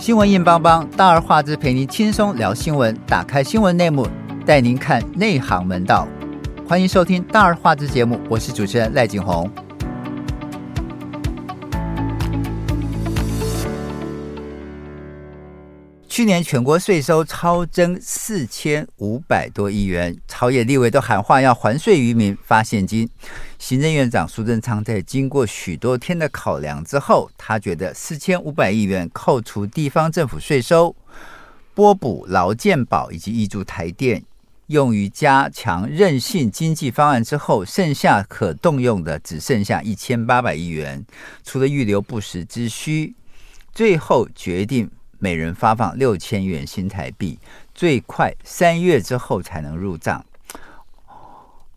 [0.00, 2.96] 新闻硬邦邦，大而化之，陪您轻松聊新闻。
[3.04, 4.06] 打开新闻内幕，
[4.46, 6.06] 带您看内行门道。
[6.68, 9.50] 欢迎收听大而化之节目，我是主持人赖景红。
[16.18, 23.08] 去年全国税收超征四千五百多亿元，朝野立委都喊话要还税于民，发现金。
[23.56, 30.96] 行政院长苏贞昌在经过许多天的考量之后，他觉得四千五百亿元扣除地方政府税收、
[31.72, 34.24] 拨补劳健保以及挹注台电，
[34.66, 41.06] 用于加强韧性经济方案之后，剩下可动用的只剩下一千八百亿元，
[41.44, 43.14] 除了预留不时之需，
[43.72, 44.90] 最后决定。
[45.18, 47.38] 每人发放六千元新台币，
[47.74, 50.24] 最快三月之后才能入账。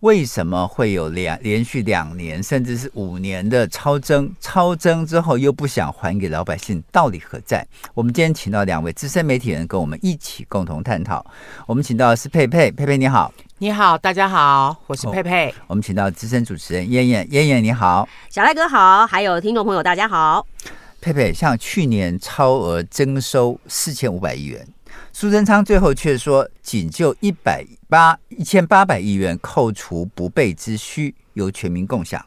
[0.02, 4.34] 为什么会有两连续两年甚至是五年的超增？
[4.40, 7.64] 超增之后又不想还给老百姓，道理何在？
[7.94, 11.24] 我们今天请到两位资深媒体人跟我们一起共同探讨。
[11.68, 15.50] 我们请到的是佩佩，佩佩你好，你好，大家好，我是佩佩。
[15.52, 20.44] 哦、我们请到资深主持人燕燕，燕燕你好，小赖哥好，还有听众朋友大家好。
[21.02, 24.66] 佩佩，像去年超额征收四千五百亿元，
[25.12, 32.24] 苏贞昌最后却说仅就一百八一千八百亿元扣除不备之需，由全民共享。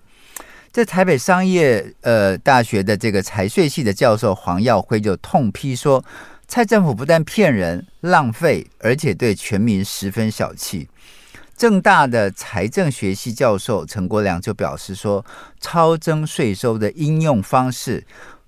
[0.73, 6.05] 在台北商业呃大学的这个财税系的教授黄耀辉就痛批说，
[6.49, 10.89] 蔡政府不但骗人浪费，而且对全民十分小气。
[11.57, 15.25] 正大的财政学系教授陈国良就表示说，
[15.61, 18.05] 超征税收的应用方式。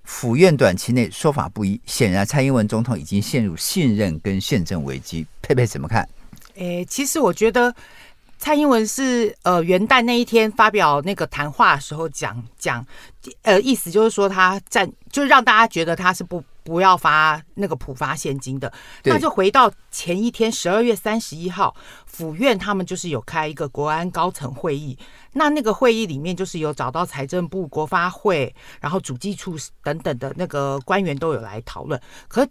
[0.07, 5.27] 府院短期内说法不一，显然蔡英文总统已经陷入信任跟宪政危机。
[5.41, 6.07] 佩佩怎么看？
[6.55, 7.75] 诶，其实我觉得
[8.37, 12.85] 蔡英文是呃元旦那一天发表那个谈话的时候讲讲，
[13.41, 16.43] 呃意思就是说他站，就是让大家觉得他是不。
[16.67, 18.69] 不要发那个普发现金的，
[19.05, 21.73] 那就回到前一天十二月三十一号，
[22.05, 24.99] 府院他们就是有开一个国安高层会议，
[25.31, 31.97] 那那个会议里面就是有找到财政部、国发会，然后主计处等等的那个官员都有来讨论。
[32.27, 32.45] 可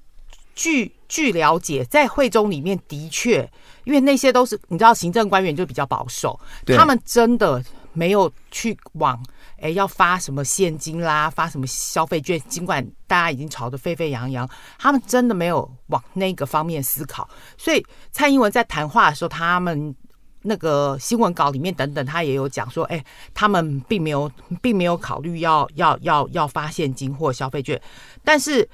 [0.56, 3.48] 据据了解，在会中里面的确，
[3.84, 7.62] 因为那些都是你知道，行政官员就比较保守，他们真的
[7.92, 9.22] 没有去往。
[9.58, 12.38] 哎，要发什么现金啦，发什么消费券？
[12.48, 14.46] 尽管大家已经吵得沸沸扬扬，
[14.78, 17.26] 他们真的没有往那个方面思考。
[17.56, 19.94] 所以蔡英文在谈话的时候，他们
[20.42, 23.02] 那个新闻稿里面等等，他也有讲说，哎，
[23.32, 24.30] 他们并没有，
[24.60, 27.80] 并没有考虑要要要要发现金或消费券，
[28.24, 28.68] 但是。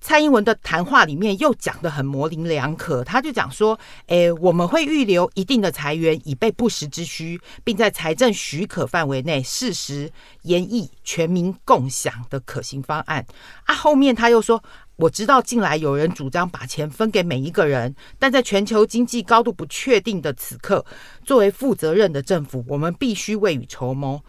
[0.00, 10.10] 蔡英文的谈话里面又讲得很模棱两可，他就讲说：“诶，我们会预留一定的财源以备不时之需，并在财政许可范围内适时
[10.42, 13.26] 研议全民共享的可行方案。”
[13.66, 14.62] 啊，后面他又说
[14.96, 20.86] ：“我知道近来有人主张把钱分给每一个人，但在全球经济高度不确定的此刻，
[21.24, 24.22] 作为负责任的政府，我们必须未雨绸缪，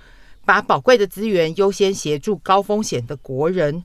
[0.44, 3.84] 把宝贵的资源优先协助高风险的国人。”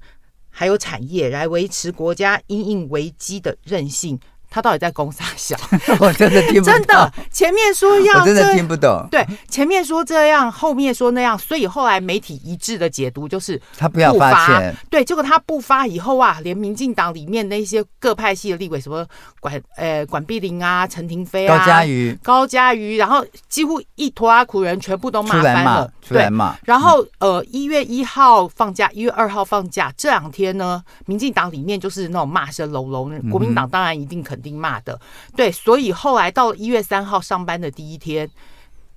[0.56, 4.20] 还有产业来维持国家因应危机的韧性。
[4.54, 5.56] 他到底在攻啥小？
[5.98, 6.72] 我真的听不懂。
[6.72, 9.04] 真的，前面说要，我真的听不懂。
[9.10, 14.72] 对，前面说这样，后面说那样，所以后来媒体一致的解读就是他不要发钱。
[14.88, 19.04] 对，结果他不发以后啊，连民进党里面那些各派系的立委，什么
[19.40, 26.56] 管呃管碧玲啊、陈亭妃啊、高嘉瑜、高嘉瑜，然后几乎一拖拉苦人全部都骂翻了，出来骂。
[26.62, 34.40] 然后呃，一月一号放假，一月二号放假，这两天呢，民进党里面就是那种骂声隆隆，国民党当然一定肯。
[34.44, 35.00] 定骂的，
[35.34, 38.30] 对，所以后来到一月三号上班的第一天，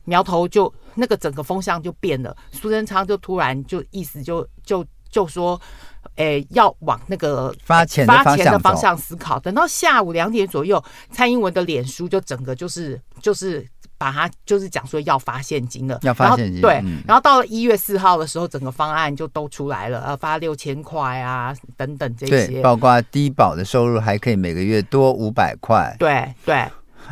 [0.04, 2.36] 苗头就那个整个风向就变了。
[2.52, 5.60] 苏贞昌就突然就意思就就就说，
[6.18, 9.40] 诶，要往那个发钱发钱的方向思考。
[9.40, 13.66] 等到下午两点左右，蔡英文的脸书就整个就是就是。
[13.98, 16.74] 把它就是讲说要发现金了，要发现金，对，
[17.08, 26.56] 然后到了一月四号的时候，整个方案就都出来了，呃，发六千块啊，等等这些，对，包括低保的收入还可以每个月多五百块，对对，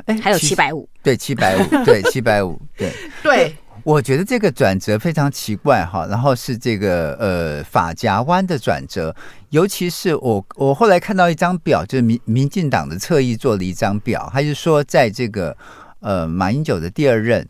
[0.05, 2.93] 哎，还有七百五，对，七百五， 对，七百五，对。
[3.23, 9.15] 对，我觉得这个转折非常奇怪哈，然后是这个呃法夹弯的转折，
[9.49, 15.57] 尤其是我我后来看到一张表，就是民民进党的侧翼做了一张表，他就说在这个。
[16.05, 17.43] 呃，马英九的第二任，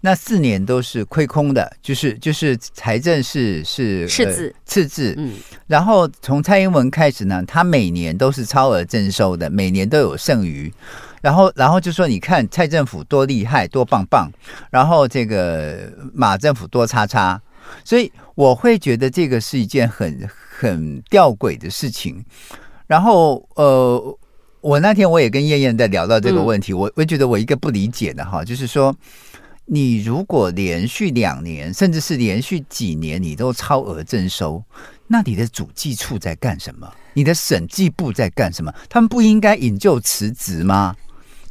[0.00, 4.54] 那四年都是亏空的，就是就是财政是是赤字。
[4.66, 5.34] 赤字，嗯，
[5.68, 10.72] 然后从蔡英文开始呢，他每年都是超额征收的，每年都有剩余，
[11.22, 14.28] 然后然后就说你看蔡政府多厉害多棒棒，
[14.70, 17.40] 然后这个马政府多叉叉，
[17.84, 22.24] 所以我会觉得这个是一件很很吊诡的事情。
[22.88, 24.18] 然后呃，
[24.64, 28.96] 我那天我也跟燕燕在聊到这个问题，嗯、我我觉得我一个不理解的哈，就是说，
[29.66, 34.64] 你如果连续两年，甚至是连续几年，你都超额征收，
[35.06, 36.90] 那你的主计处在干什么？
[37.12, 38.72] 你的审计部在干什么？
[38.88, 40.96] 他们不应该引咎辞职吗？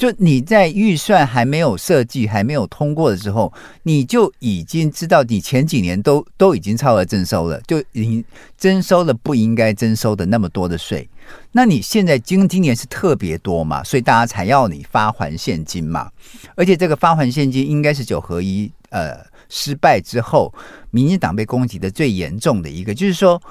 [0.03, 3.53] 就你在预算还没有设计、还没有通过的时候，
[3.83, 8.25] 你就已经知道你前几年都都已经超额征收了，就已经
[8.57, 11.09] 征收了不应该征收的那么多的税。
[11.53, 16.11] 那你现在今今年是特别多嘛，所以大家才要你发还现金嘛。
[16.55, 20.53] 而且这个发还现金应该是九合一呃失败之后，
[20.91, 23.41] 民进党被攻击的最严重的一个，就是说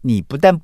[0.00, 0.60] 你不但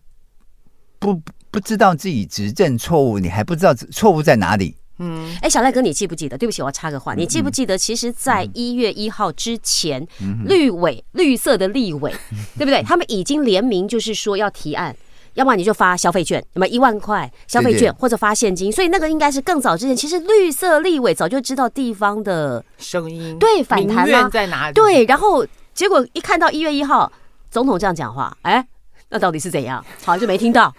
[0.98, 1.22] 不
[1.52, 4.74] 不知道自己执政错误，你还不知道错误在哪里。
[5.00, 6.36] 嗯，哎，小赖哥，你记不记得？
[6.36, 7.76] 对不起，我要插个话，你记不记得？
[7.76, 10.06] 其实，在一月一号之前，
[10.44, 12.14] 绿委绿色的立委，
[12.58, 12.82] 对不对？
[12.82, 14.94] 他们已经联名，就是说要提案，
[15.34, 18.70] 要么你就发消费券，那么一万块消费券，或者发现金。
[18.70, 24.74] 所以那个应该是更早之前，其实绿色立委早就知道地方的声音，对，反弹了在哪里？
[24.74, 27.10] 对，然后结果一看到一月一号
[27.50, 28.62] 总统这样讲话，哎，
[29.08, 29.82] 那到底是怎样？
[30.04, 30.70] 好像就没听到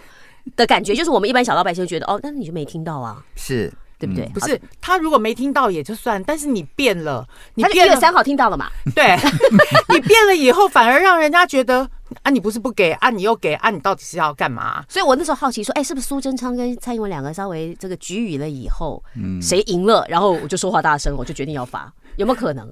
[0.54, 3.20] 的感觉，就是我们一般小老百姓觉得，哦，那你就没听到啊？
[3.34, 3.72] 是。
[4.02, 4.26] 对不对？
[4.34, 8.68] 不是他如果没听到也就算，但是你变了，你变了三号听到了嘛？
[8.96, 9.16] 对，
[9.94, 11.88] 你变了以后，反而让人家觉得
[12.24, 14.84] 啊，你不是不给啊，你又给啊，你到底是要干嘛？
[14.88, 22.68] 所以我那时候好奇说，哎，是不是苏贞昌跟蔡英文两个稍微这个局语了以后，嗯，谁赢了，然后我就说话大声，我就决定要发，有没有可能？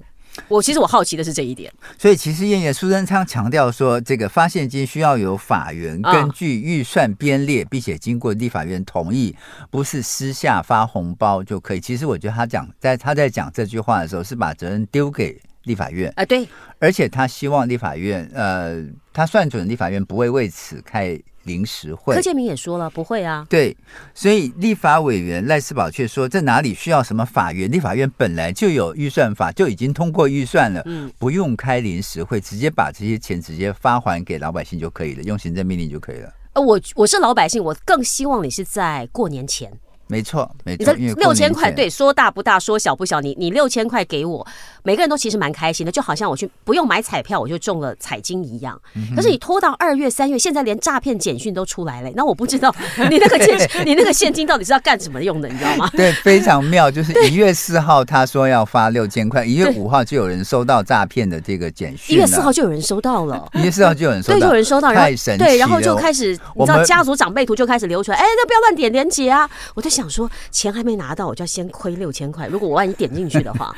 [0.47, 9.35] 我其实我好奇的是这一点，所以其实燕燕苏贞昌强调说，这个发现金需要由法院根据预算编列，并且经过立法院同意，
[9.69, 11.79] 不是私下发红包就可以。
[11.79, 16.47] 其实我觉得他讲在他在讲这句话的时候，是把责任丢给立法院啊，对，
[16.79, 21.19] 而且他希望立法院呃，他算准立法院不会为此开。
[21.43, 23.45] 临时会，柯建明也说了不会啊。
[23.49, 23.75] 对，
[24.13, 27.71] 所以立法委员赖世宝却说，这哪里需要什么法院？
[27.71, 36.33] 立法院本来就有预算法，就已经通过预算了，嗯，不用开临时会，直接把这些钱直接发还给老百姓就可以了，用行政命令就可以了。
[36.53, 39.71] 呃，我我是老百姓，我更希望你是在过年前。
[40.07, 44.45] 没错，没错，你六千块，对，说大不大，说小不小，你你六千块给我，
[44.83, 48.79] 每个人都其实蛮开心的，就好像我去不用买彩票，我就中了彩金一样。
[49.15, 52.73] 可是你拖到二月、三月，现在连诈骗简讯都出来了，那我不知道
[53.09, 55.89] 你那个现 你那个现金到底是要干什么用的，你知道吗？
[55.95, 70.81] 对，非常妙，就是一月四号他说要发六千块，一月五号就有人收到诈骗的这个简讯，一月四号就有人收到了，一月四号就有人收到，对，就有人收到，然后太神奇对，然后就开始你知道家族长辈图就开始流出来，哎，那不要乱点连结啊，我在想说钱还。
[70.81, 72.47] 还没拿到，我就要先亏六千块。
[72.47, 73.71] 如果我万一点进去的话，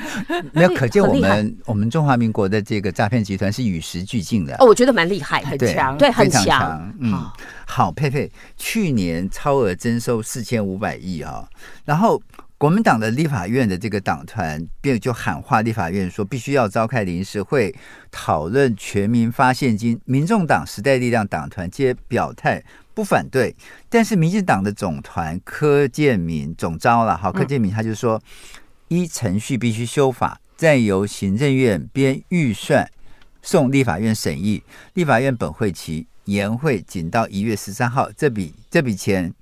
[0.53, 4.55] 没有，可见我们我们中华民国的这个诈骗集团是与时俱进的。
[4.59, 6.93] 哦，我觉得蛮厉害，很强，对，很强。
[6.99, 7.33] 嗯，好，
[7.65, 11.49] 好，佩佩，去年超额征收四千五百亿啊，
[11.83, 12.21] 然后
[12.57, 17.73] 国民党的立法院的这个党团便就喊话立法院说，必须要召开临时会
[18.11, 19.99] 讨论全民发现金。
[20.05, 22.63] 民众党、时代力量党团皆表态。
[22.95, 23.55] 不反对，
[23.89, 28.21] 但是民进党的总团柯建明总招了，好，柯建明他就说，
[28.89, 32.89] 依程序必须修法，再由行政院编预算
[33.41, 34.63] 送立法院审议，
[34.93, 39.33] 立法院本会期延会仅到一月十三号，这笔这笔钱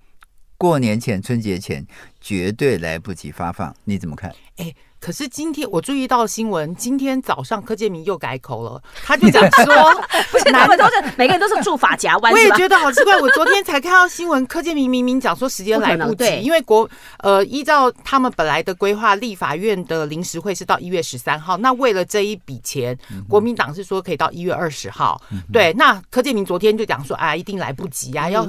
[0.57, 1.85] 过年前、春节前
[2.21, 4.33] 绝对来不及发放，你怎么看？
[4.57, 4.73] 哎。
[5.01, 9.73] 可是今天我注意到新闻，今天早上柯建明又改口了，他就讲说，
[10.31, 13.19] 不是他们都是每个人都是住法夹弯，我也觉得好奇怪。
[13.19, 16.87] 我昨天才看到新闻，柯建明明明讲说时间来不及，不因为国
[17.17, 22.95] 呃依照他们本来的规划，立法院的临时会是到一月十三号，那为了这一笔钱，
[23.27, 25.19] 国民党是说可以到一月二十号。
[25.31, 28.47] 嗯、对，那柯建明昨天就讲说，啊，一定来不及啊，要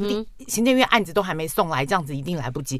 [0.48, 2.78] 行政院案子都还没送来，这样子一定来不及。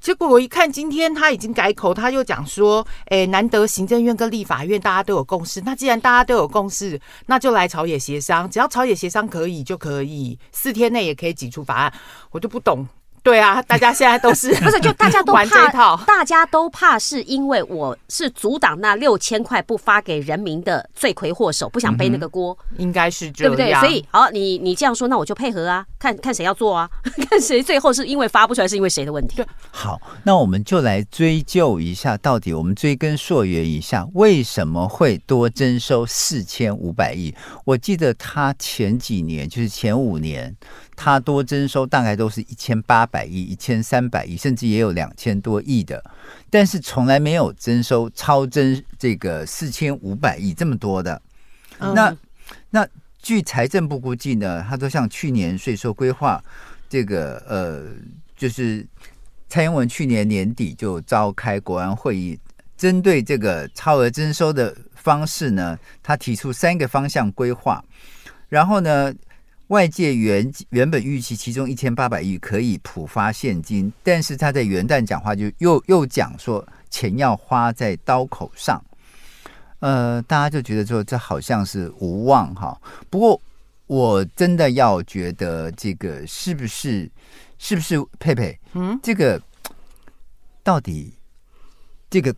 [0.00, 11.92] 结果我一看，今天他已经改口，他又讲说：“哎，难得行政院跟立法院大家都有共识，那既然大家都有共识，那就来朝野协商，只要朝野协商可以就可以，四天内也可以挤出法案。”
[12.32, 12.86] 我就不懂。
[13.22, 15.96] 对啊，大家现在都是 不是就大家都怕玩这一套？
[16.06, 23.74] 大家都怕是因为我是阻挡那六千块不发给人民的罪魁祸首，不想背那个锅，嗯、应该是这样，对不对？
[23.80, 26.88] 所以好，你你这样说，那我就配合啊，看看谁要做啊，
[27.28, 29.44] 看谁最后是因为发不出来，是因为谁的问题？
[29.70, 37.34] 好，那我们就来追究一下，到底我们追根溯源一下，为什么会多征收四千五百亿？
[37.66, 40.56] 我记得他前几年，就是前五年。
[41.02, 46.04] 他多征收大概都是一千八百亿、一千三百亿，甚至也有两千多亿的，
[46.50, 51.22] 但是从来没有征收超征这个四千五百亿这么多的。
[51.78, 52.14] 那
[52.68, 52.86] 那
[53.18, 56.38] 据财政部估计呢，他说像去年税收规划
[56.86, 57.82] 这个呃，
[58.36, 58.86] 就是
[59.48, 62.38] 蔡英文去年年底就召开国安会议，
[62.76, 67.82] 针对这个超额征收的方式呢，他提出三个方向规划，
[68.50, 69.10] 然后呢。
[69.70, 78.84] 外界原原本预期其中一千八百亿可以普发现金，但是他在元旦讲话就又又讲说钱要花在刀口上，
[79.78, 82.76] 呃，大家就觉得说这好像是无望哈。
[83.08, 83.40] 不过
[83.86, 87.08] 我真的要觉得这个是不是
[87.56, 88.58] 是不是佩佩？
[88.72, 89.40] 嗯，这个
[90.64, 91.14] 到底
[92.10, 92.34] 这个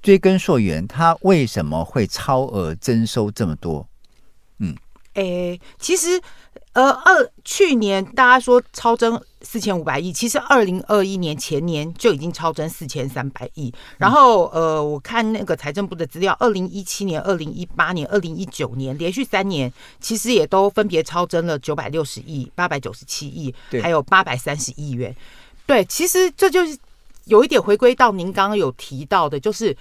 [0.00, 3.86] 追根溯源，他为什么会超额征收这么多？
[4.60, 4.74] 嗯，
[5.12, 6.18] 诶，其实。
[6.72, 13.72] 呃，二去年大家说超增四千五百亿，其实二零二一年前年就已经超增四千三百亿。
[13.98, 25.14] 然后呃，我看那个财政部的资料，二零一七年、二零一八年、二零一九年连续三年，其实也都分别超增了九百六十亿、八百九十七亿，还有八百三十亿元。
[25.66, 26.78] 对，其实这就是
[27.24, 29.76] 有一点回归到您刚刚有提到的，就是。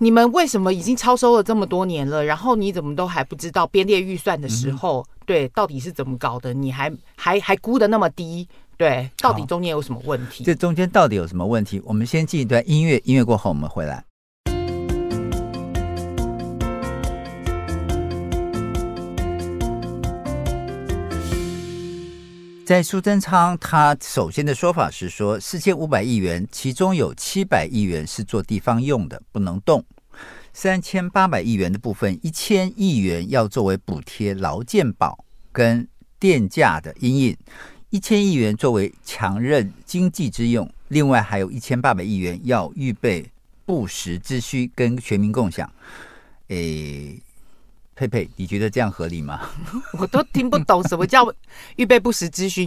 [0.00, 2.24] 你们为什么已经超收了这么多年了？
[2.24, 6.54] 然后你怎么都还不知道编列预算的时候，嗯、对，到底是怎么搞的？
[6.54, 8.48] 你还还还估的那么低？
[8.78, 10.42] 对，到底中间有什么问题？
[10.42, 11.78] 这中间到底有什么问题？
[11.84, 14.02] 我们先进一段音乐，音乐过后我们回来。
[22.64, 29.82] 在苏贞昌，他首先的说法是说，四千五百亿元，其中有七百亿元是做地方用的，不能动；
[30.60, 35.86] 三千八百亿元的部分，一千亿元要作为补贴劳健保跟
[36.18, 37.36] 电价的阴影，
[37.90, 43.30] 一千亿元作为强韧经济之用，另外还有一千八百亿元要预备
[43.64, 45.72] 不时之需跟全民共享。
[46.48, 47.22] 诶。
[47.98, 49.50] 佩佩，你觉得这样合理吗？
[49.98, 51.26] 我都听不懂什么叫
[51.74, 52.64] 预备不时之需，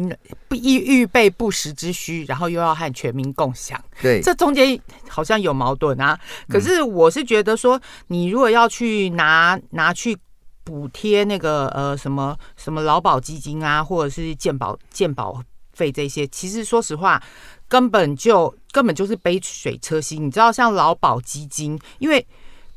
[0.50, 3.82] 不预预备不时之需，然后又要和全民共享。
[4.02, 6.20] 对，这中间好像有矛盾啊。
[6.50, 10.18] 可是我是觉得说，你如果要去拿拿去
[10.66, 17.24] 补贴那个呃什么什么劳保基金啊，或者是健保健保费这些，其实说实话，
[17.70, 20.26] 根本就根本就是杯水车薪。
[20.28, 22.28] 你知道，像劳保基金，因为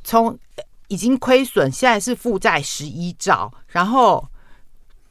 [0.05, 0.39] 从
[0.95, 3.53] 已经亏损，现在是负债十一兆。
[3.67, 4.25] 然后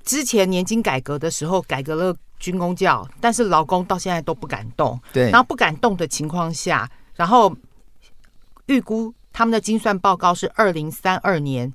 [0.05, 4.97] 之前年金改革的时候，改革了军工教，但是劳工到现在都不敢动。
[5.11, 7.53] 对，然后不敢动的情况下，然后
[8.67, 11.73] 预估他们的精算报告是二零三二年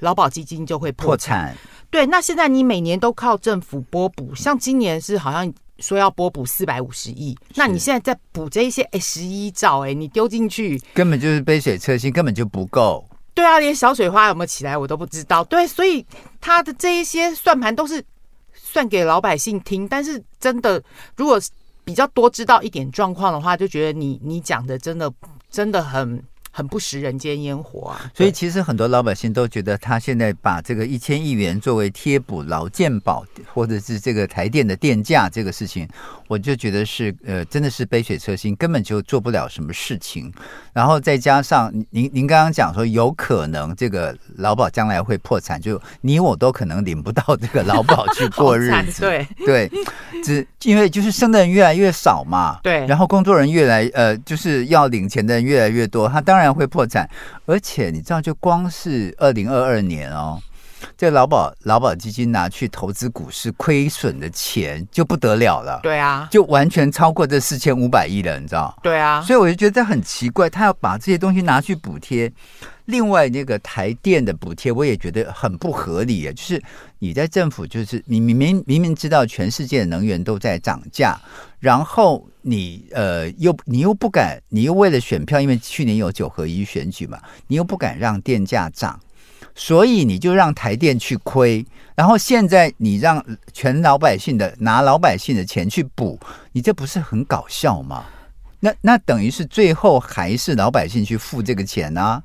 [0.00, 1.56] 劳保基金就会破产。
[1.88, 13.08] 对，那现在你每年都靠政府拨补，像今年是好像说要拨补四百五十亿，那你现在在补这一些，哎，十一兆，哎，你丢进去根本就是杯水车薪，根本就不够。
[13.36, 15.44] 对啊，连小水花有没有起来我都不知道。
[15.44, 16.04] 对，所以
[16.40, 18.02] 他的这一些算盘都是
[18.54, 20.82] 算给老百姓听，但是真的，
[21.16, 21.38] 如果
[21.84, 25.12] 比较多知道一点状况的话，就觉得你你讲的真的
[25.50, 26.24] 真的很。
[26.56, 28.10] 很不食人间烟火啊！
[28.14, 35.86] 所以其实很多老百姓都觉得，他现在把这个一千亿元作为贴补劳健保，或者是这个台电的电价这个事情，
[36.28, 40.32] 我就觉得是呃，真的是杯水车薪，根本就做不了什么事情。
[40.72, 49.02] 然后再加上您您刚刚讲说，有可能这个劳保将来会破产，就你我都可能领不到这个劳保去过日子。
[49.06, 49.70] 对 对，
[50.24, 52.58] 只因为就是生的人越来越少嘛。
[52.62, 56.46] 对，然后工作人越来呃，就是要领钱的人越来越多，他当然。
[56.56, 57.06] 会破产，
[57.44, 60.40] 而且你知道，就光是二零二二年哦，
[60.96, 65.80] 这个劳保劳保基金拿去投资股市亏损的钱就不得了了。
[65.82, 68.78] 对啊，就完全超过这四千五百亿了，你知道？
[68.82, 72.32] 对啊，所以我就觉得很奇怪，他要把这些东西拿去补贴。
[72.86, 76.32] 另外，那个台电的补贴，我也觉得很不合理啊！
[76.32, 76.62] 就是
[77.00, 81.18] 你在政府，就是你明明明明知道全世界的能源都在涨价，
[81.58, 89.00] 然后你呃又你又不敢，你又为了选票，因为去年有九合一选举嘛，你又不敢让电价涨，
[89.56, 96.20] 所以你就让台电去亏，然后现在你让全老百姓的拿老百姓的钱去补，
[96.52, 98.04] 你这不是很搞笑吗？
[98.60, 102.22] 那那等于是最后还是老百姓去付这个钱呢、啊？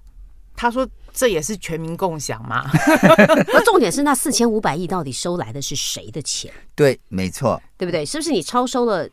[0.55, 2.69] 他说：“这也是全民共享嘛。
[3.47, 6.51] 那重点是，那四千五百亿到底收来的是谁的钱？
[6.75, 8.05] 对，没错，对不对？
[8.05, 9.09] 是不是你超收了？”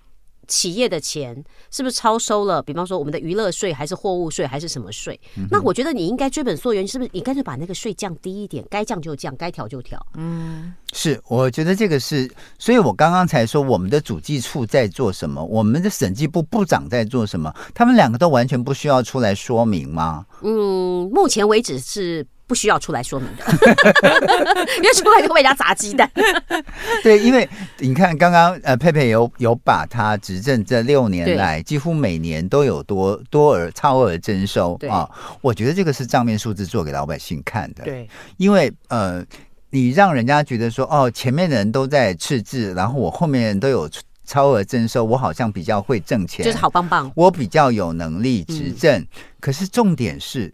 [0.49, 2.63] 企业的钱是不是超收了？
[2.63, 5.21] 比方说我们的娱乐税，还是货物税，还是什么税？
[5.37, 7.11] 嗯、那我觉得你应该追本溯源，是不是？
[7.13, 10.05] 你干脆把那个税降低一点，该降就降，该调就调。
[10.15, 20.25] 嗯，是，我觉得这个是，所以我刚刚才说我们的主计处在做什么，我们的审计部部长在做什么，他们两个都完全不需要出来说明吗？
[20.41, 23.45] 嗯，目前为止是不需要出来说明的，
[24.79, 26.11] 因为出来就被人家砸鸡蛋。
[27.05, 35.09] 对，因为你看刚刚呃佩佩有有把他执政这六年来几乎每年都有多多额超额征收啊，
[35.43, 37.85] 我觉得这个是账面数字做给老百姓看的。
[37.85, 39.23] 对，因为呃
[39.69, 43.87] 你让人家觉得说哦前面的人都在赤字，然后我后面人都有
[44.25, 48.99] 超额征收，我好像比较会挣钱，就是好棒棒，我比较有能力执政。
[48.99, 49.07] 嗯、
[49.39, 50.51] 可是重点是。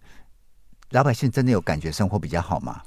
[0.95, 2.81] 老百姓真的有感觉生活比较好吗？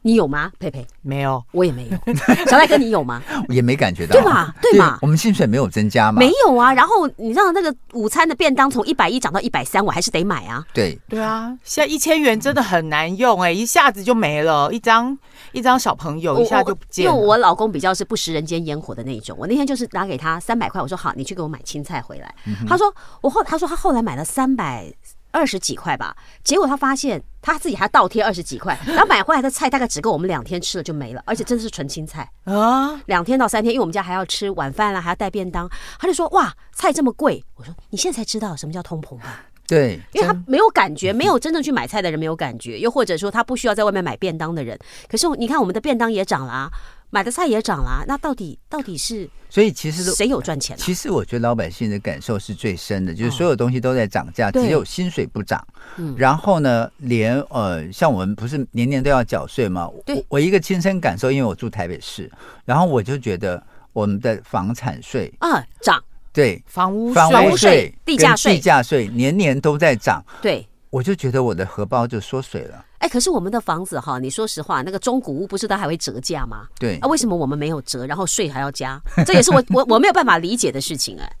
[0.00, 0.50] 你有吗？
[0.58, 2.14] 佩佩没有，我也没有。
[2.48, 3.22] 小赖哥，你有吗？
[3.50, 4.54] 也没感觉到，对吧？
[4.62, 4.98] 对嘛？
[5.02, 6.20] 我们薪水没有增加吗？
[6.20, 6.72] 没有啊。
[6.72, 10.64] 然后你知道那个午餐的便当从一百一涨到一百三，我还是得买啊。
[10.72, 15.18] 对对啊，现在一千元真的很难用哎、欸，一下子就没了，一张
[15.52, 17.12] 一张小朋友一下就不见了。
[17.12, 22.34] 因为我老公比较是不食人间烟火的那种，我那天就是拿给他三百块，我说好，你去给我买青菜回来。
[22.46, 24.90] 嗯、他说我后他说他后来买了三百。
[25.30, 35.68] 二十几块吧，结果他发现他自己还倒贴二十几块， 然后买回来的菜大概只够我们两天吃了就没了，而且真的是纯青菜啊，两天到三天，因为我们家还要吃晚饭了，还要带便当，
[35.98, 39.44] 他就说哇，菜这么贵，我说你现在才知道什么叫通膨吧？
[39.68, 44.78] 对，因为他没有感觉，没有真正去买菜的人没有感觉，又或者说他不需要在外面买便当的人，
[45.10, 46.70] 可是你看我们的便当也涨了啊。
[47.10, 49.28] 买的菜也涨了，那到底到底是？
[49.48, 50.76] 所以其实谁有赚钱？
[50.76, 55.66] 其实我觉得老百姓的感受是最深的，就是所有东西都在涨价，只有薪水不涨。
[55.96, 59.88] 嗯然后呢，连呃，像我们不是年年都要缴税吗？
[60.04, 62.30] 对，我一个亲身感受，因为我住台北市，
[62.66, 63.62] 然后我就觉得
[63.94, 72.84] 我们的房产税啊涨，对，房屋房屋税、地价税、地价税年年都在涨，对，我就觉得我的荷包就缩水了。
[72.98, 76.66] 哎，可是我们的房子哈，你说实话，那个中古屋不是都还会折价吗？
[76.80, 79.00] 对，啊，为什么我们没有折，然后税还要加？
[79.24, 81.32] 这也是我我我没有办法理解的事情哎，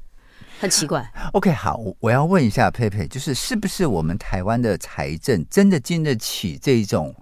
[0.60, 1.04] 很奇怪。
[1.34, 7.12] OK，好，我要问一下佩佩，就是是不是我们台湾的财政真的经得起这种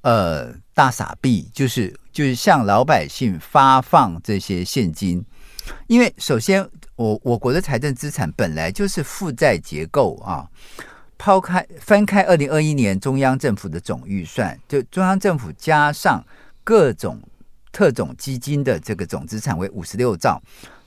[0.00, 5.24] 呃大傻币，就是就是向老百姓发放这些现金？
[5.86, 10.48] 因为首先，我我国的财政资产本来就是负债结构啊。
[11.18, 16.24] 抛开翻开二零二一年中央政府的总预算，就中央政府加上
[16.62, 17.20] 各种
[17.72, 20.40] 特种基金的这个总资产为五十六兆，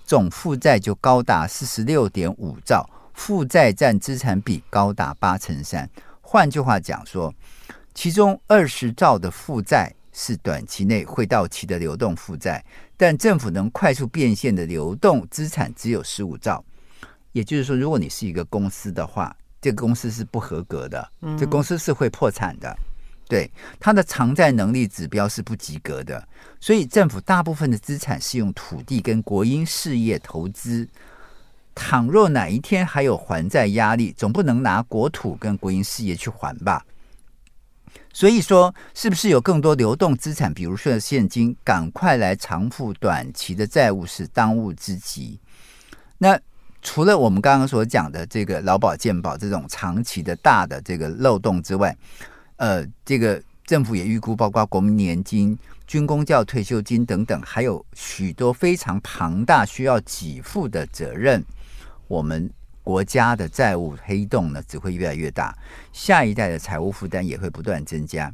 [0.05, 5.89] 总负债就高达四十六点五兆，负债占资产比高达八成三。
[6.21, 7.33] 换句话讲说，
[7.93, 12.63] 其中二十兆的负债是短期内会到期的流动负债，
[12.95, 16.63] 但政府能快速变现的流动资产只有十五兆。
[17.31, 22.74] 也就是说，如果你是一个公司的话，这个公司是不合格的，这公司是会破产的，
[23.28, 26.26] 对，它的偿债能力指标是不及格的，
[26.62, 30.88] 所以政府大部分的资产是用土地跟国营事业投资。
[31.76, 36.86] 倘若哪一天还有还债压力，总不能拿国土跟国营事业去还吧？
[38.13, 45.39] 所以说，是不是有更多流动资产，比如说现金，赶快来偿付短期的债务是当务之急？
[46.17, 46.39] 那。
[46.81, 51.95] 除了我们刚刚所讲的这个劳保健保这种长期的大的这个漏洞之外，
[52.55, 61.43] 呃，这个政府也预估，包括国民年金、军公教退休金等等，还有许多非常庞大需要给付的责任，
[62.07, 62.49] 我们
[62.81, 65.53] 国家的债务黑洞呢，只会越来越大，
[65.91, 68.33] 下一代的财务负担也会不断增加，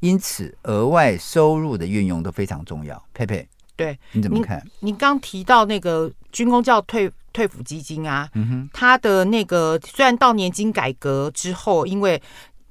[0.00, 3.00] 因此额外收入的运用都非常重要。
[3.14, 4.62] 佩佩，对，你怎么看？
[4.80, 7.10] 你刚提到那个军公教退。
[7.32, 8.28] 退抚基金啊，
[8.72, 12.20] 他的那个虽然到年金改革之后，因为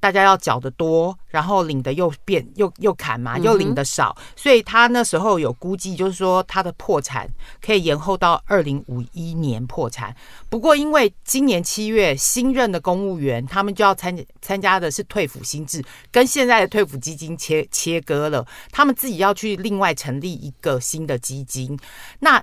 [0.00, 7.28] 大家要缴的多，然后领的又变又又砍嘛，又领的少，所以他那时候有估计，就是说他的破产
[7.60, 10.14] 可以延后到二零五一年破产。
[10.48, 21.76] 不过因为今年七月新任的公务员，他们就要参参加的是退抚新制，跟现在的退抚基金切切割了，他们自己要去另外成立一个新的基金，
[22.20, 22.40] 那。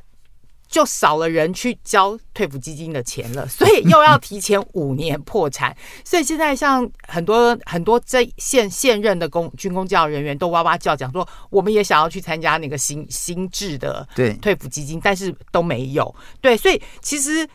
[0.75, 5.73] 就少了人去交退抚基金的钱了，所以又要提前五年破产。
[6.03, 16.13] 所以现在像很多很多这现现任的公军工教人员都哇哇叫，讲说我们也想要去参加那个新新制的对退抚基金，但是都没有。
[16.41, 17.47] 对，所以其实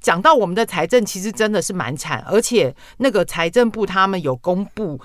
[0.00, 5.00] 讲到我们的财政，其实真的是蛮惨，而且那个财政部他们有公布，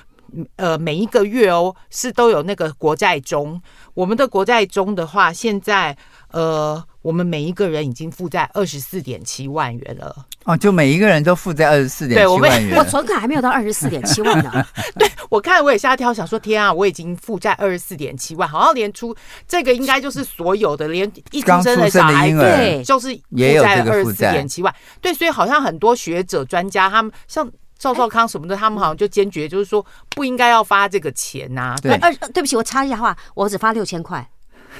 [0.56, 3.62] 呃，每一个月哦是都有那个国债中，
[3.94, 5.96] 我们的国债中的话，现在
[6.32, 6.84] 呃。
[7.02, 12.78] 我们每一个人已经负债二十四点七万元了哦，就每一个人都负债二十四点七万元。
[12.78, 14.66] 我存款还没有到二十四点七万呢。
[15.00, 19.16] 对，我看我也吓一跳，想说天啊，我已经负债二十四点七万，好像连出
[19.48, 24.74] 这个应该就是所有的，连一出生的小孩对，就是负债二十四点七万。
[25.00, 31.76] 对，所以好像很多学者专家他们像赵少康什么的，他们好像就坚决就是说不应该要发这个钱呐、啊。
[31.82, 34.30] 对，二对不起，我插一下话，我只发六千块，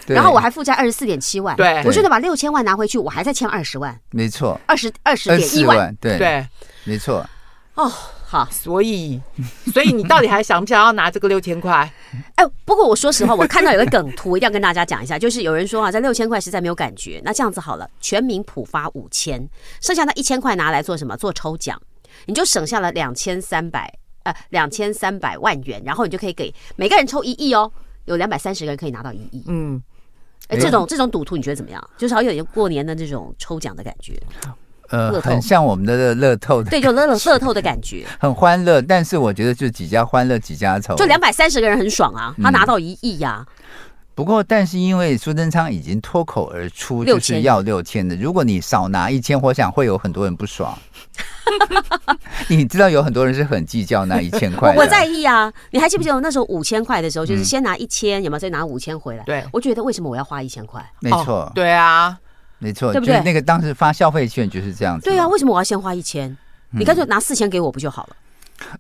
[0.08, 6.18] 然后我还负债二十四点七万，对，我觉得把六千万拿回去，我还在欠二十万，没错，二十二十点一万，对。
[6.18, 6.48] 对，
[6.84, 7.26] 没错。
[7.76, 7.90] 哦，
[8.26, 9.22] 好，所以，
[9.72, 11.90] 所以你到底还想不想要拿这个六千块？
[12.36, 17.22] 哎，不过我说实话，我看到有个梗图，一定要跟大家讲一下，就是有人说啊，这六千块实在没有感觉。
[17.24, 19.48] 那这样子好了，全民普发五千，
[19.80, 21.16] 剩下那一千块拿来做什么？
[21.16, 21.82] 做抽奖，
[22.26, 27.72] 你就省下了两千三百呃两千三百万元，然后你就可以给每个人抽一亿哦，
[28.10, 29.44] 有两百三十个人可以拿到一亿。
[29.48, 29.82] 嗯，
[30.50, 31.90] 哎，这种这种赌徒你觉得怎么样？
[31.98, 34.20] 就是好像有点过年的这种抽奖的感觉。
[34.90, 38.82] 呃，很像我们的乐乐透的，对，就乐乐乐透的感觉， 很欢乐。
[38.82, 43.46] 但是我觉得就几家欢乐几家愁，就两百三十个人很爽啊，他拿到一亿呀。
[44.16, 50.78] 不过，但是因为苏贞昌已经脱口而出就是要六千的，如果你少拿一千，我想会有很多人不爽。
[52.50, 55.52] 你知道有很多人是很计较那一千块，我在意啊。
[55.72, 59.24] 你还记不记得我那时候五千块的时候，就是先拿一千，有没有再拿五千回来？
[59.24, 60.84] 对，我觉得为什么我要花一千块？
[61.00, 62.18] 没错，对啊。
[62.62, 63.22] 没错，对不对？
[63.22, 65.06] 那个当时发消费券就是这样子。
[65.06, 66.38] 对啊，为什么我要先花一千？
[66.72, 68.16] 你干脆拿四千给我不就好了？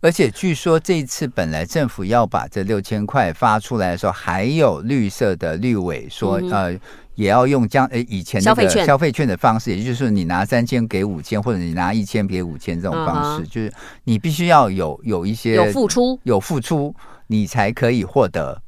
[0.01, 6.77] 而且据说这一次本来政府要把这六千块发出来的时候，还有绿色的绿委说，呃，
[7.19, 13.69] 也要用将呃以前那个消费券的方式，也就是说你拿三千给五千，或者你拿一千给五千这种方式，就是
[14.05, 16.95] 你必须要有有一些有付出，有付出，
[17.27, 18.61] 你才可以获得。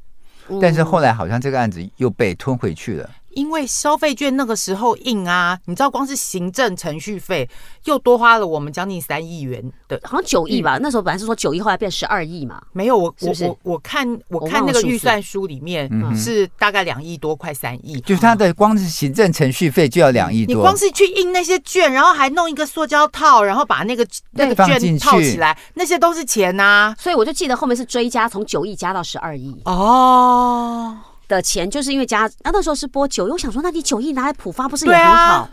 [0.62, 3.10] 但是后来好像这个案子又被吞回去了。
[3.34, 7.50] 因为消费券那个时候印啊，你知道光是行政程序费
[7.86, 10.78] 又多花了我们将近三亿元的，好像九亿吧？
[10.82, 12.62] 那时候本来是说九亿，后来变十二亿嘛。
[12.74, 18.00] 没有，我我我我看我看那个预算书里面是大概两亿多，快三亿。
[18.02, 20.56] 就是它的光是行政程序费就要两亿多。
[20.56, 26.94] 你光是去印那些券，然后还弄一个塑胶套，然后把那个那个券套起来，那些都是钱呐。
[26.98, 29.56] 所以我就记得后面是追加，从九亿加到十二亿。
[29.66, 30.98] 哦。
[31.36, 35.14] 的钱就是因为加，那那时候是播九亿，我想说，那你九亿拿来浦发不是也很好？
[35.14, 35.52] 啊、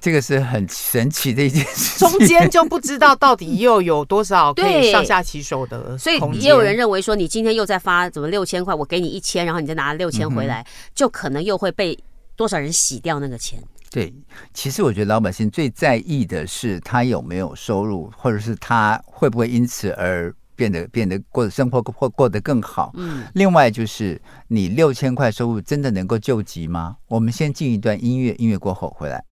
[0.00, 11.96] 这个是很神奇的一件事，中间就不知道到底又有多少可以上下其手的，所以也有人认为说，你今天又在发怎么六千块，我给你一千，然后你再拿六千回来，嗯、就可能又会被
[12.34, 13.62] 多少人洗掉那个钱。
[13.90, 14.12] 对，
[14.52, 20.34] 其实我觉得老百姓最在意的是他有没有收入，或者是他会不会因此而。
[20.56, 22.92] 变得变得过生活或过得更好。
[22.94, 26.96] 嗯，另外就是你六千块收入真的能够救急吗？
[27.08, 29.24] 我们先进一段音乐，音乐过后回来。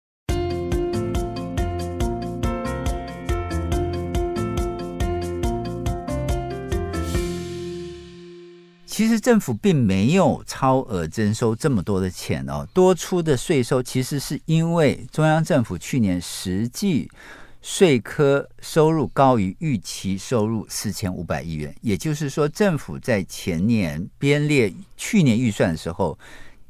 [8.85, 17.09] 其实政府并没有超额征收这么多的钱哦，多出的税收其实是因为中央政府去年实际。
[17.61, 26.17] 税科收入高于预期收入四千五百亿元，也就是说，政府在前年编列去年预算的时候，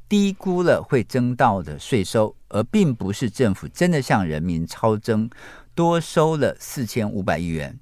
[0.09, 5.29] 低估了会征到的税收，而并不是政府真的向人民超征，
[5.73, 7.79] 多收了四千五百亿元。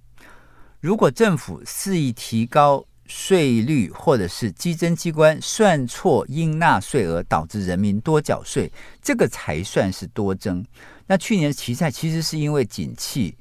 [0.79, 10.63] 如果政府肆意提高税率，或者是稽征机关算错应纳税额，导致人民多缴税，这个才算是多征。
[11.07, 13.35] 那去年期债其实是因为景气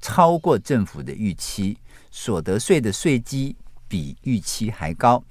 [0.00, 1.78] 超过政府的预期，
[2.10, 3.54] 所得税的税基
[3.86, 5.22] 比预期还高，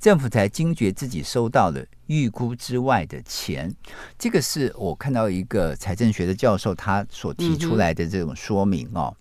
[0.00, 3.72] 政府才惊觉自己收到了预估之外的钱。
[4.18, 9.16] 这个是我看到一个财政学的教授他所提出来的这种说明哦。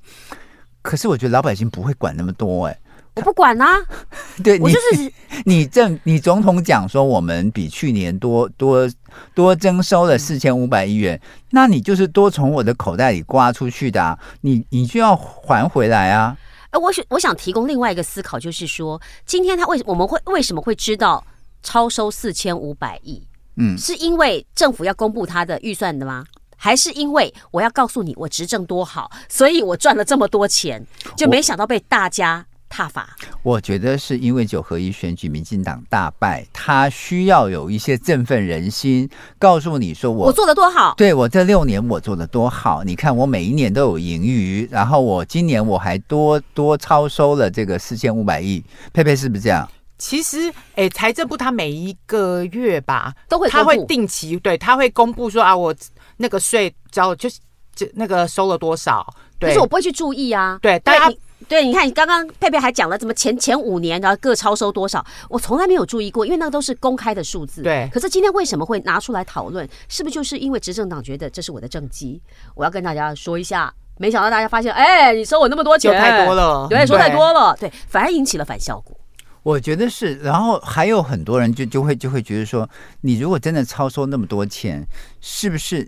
[0.81, 2.79] 可是我觉得老百姓不会管那么多哎。
[3.15, 3.77] 我不管啊，
[4.43, 5.11] 对，我就是
[5.45, 8.89] 你政你总统讲说我们比去年多多
[9.33, 11.19] 多征收了四千五百亿元，
[11.51, 16.35] 那你就是多从我的口袋里刮出去的啊，你你就要还回来啊。
[16.71, 21.25] 呃，我想我想提供另外一个思考，就是说今天他为我们会为什么会知道
[21.63, 23.25] 超收四千五百亿？
[23.55, 26.25] 嗯，是因为政府要公布他的预算的吗？
[26.57, 32.45] 还是因为我要告诉你我执政多好，所以我赚了这么多钱，就没想到被大家。
[32.75, 39.09] 踏法，我觉得是因为九合一选举，民进党大败，他需要有一些振奋人心，
[39.39, 48.61] 告诉你说我我做的多好，对我这六年我做的多好，你看我每一年都有盈余，然后我今年我还多多超收了这个四千五百亿，
[48.91, 49.65] 佩佩是不是这样？
[49.97, 55.73] 其实，哎，财政部他每一个月吧都会，他会定期对，他会公布说啊，我
[56.17, 57.39] 那个税交就是
[57.73, 59.07] 就那个收了多少，
[59.39, 61.09] 对，可是我不会去注意啊，对，但他。
[61.47, 67.61] 对，你看，你刚刚佩佩还讲了怎么前前五年然后各超收多少，我从来没有注意过，因为那个都是公开的数字。
[67.61, 69.67] 对，可是今天为什么会拿出来讨论？
[69.87, 72.19] 是不是就是因为执政党觉得这是我的政绩？
[72.55, 78.97] 我要跟大家说一下，没想到大家发现，哎，你收我那么多钱，太多了，对，说太多了，对，反而引起了反效果。
[79.43, 82.67] 我觉得是，然后还有很多人就就会就会觉得说，
[83.01, 84.83] 你如果真的超收那么多钱，
[85.21, 85.87] 是不是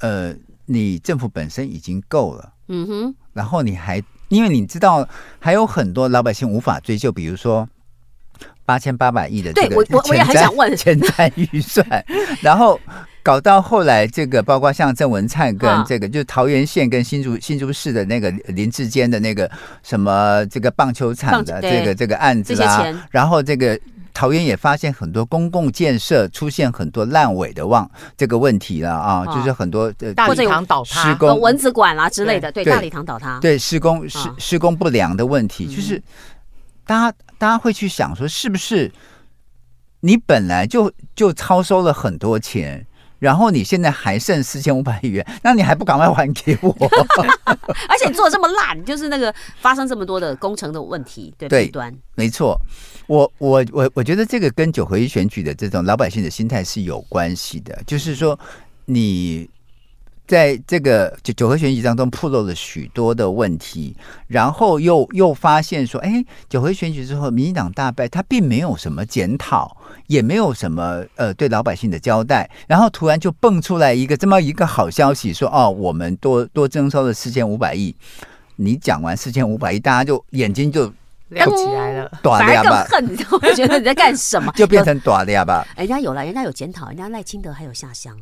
[0.00, 2.52] 呃，你政府本身已经够了？
[2.66, 5.08] 嗯哼，然后你还因为你知道
[5.38, 7.68] 还有很多老百姓无法追究，比如说
[8.64, 10.74] 八千八百亿的这个，我我也很想问。
[10.76, 11.86] 前瞻预算，
[12.42, 12.80] 然后。
[13.26, 19.50] 搞到后来，这个包括像郑文灿跟这个，就是桃园县跟新竹新竹市的那个林志坚的那个
[19.82, 23.76] 什么这个棒球场的这个这个案子啦，然后这个
[24.16, 36.02] 桃园也发现很多公共建设出现很多烂尾的望这个问题了啊，就是很多呃大礼堂倒塌、施工蚊子馆啦之类的，对大礼堂倒塌，对施工施施工不良的问题，就是
[36.86, 38.90] 大家大家会去想说，是不是
[40.00, 42.86] 你本来就就超收了很多钱？
[43.18, 46.74] 然后你现在还剩四千五百亿元，那你还不赶快还给我？
[47.88, 52.60] 而且你做的这么烂，就是那个发生这么多的工程的问题，对对端，没错。
[53.06, 58.38] 我我我我觉得这个跟九合一选举的这种老百姓的心态是有关系的，就是说
[58.84, 59.48] 你。
[60.26, 69.76] 在这个九九合选举当中，暴露了许多的问题，然后又又发现说，哎，九合选举之后，民进党大败，他并没有什么检讨，
[70.08, 77.94] 也没有什么呃对老百姓的交代，然后突然就蹦出来一个这么一个好消息，说哦，我们多多征收了四千五百亿。
[78.56, 80.92] 你讲完四千五百亿，大家就眼睛就。
[81.28, 83.48] 亮起来了，反而更恨，你知道吗？
[83.54, 84.52] 觉得你在干什么？
[84.54, 85.66] 就变成短的呀吧。
[85.76, 88.16] 人家有了，人家有检讨，人家赖清德还有下乡。